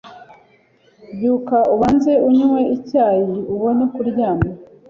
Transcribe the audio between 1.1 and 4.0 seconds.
Byuka ubanze unywe icyayi ubone